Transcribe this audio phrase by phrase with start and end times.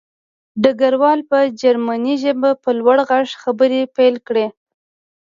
[0.61, 4.47] ډګروال په جرمني ژبه په لوړ غږ خبرې پیل کړې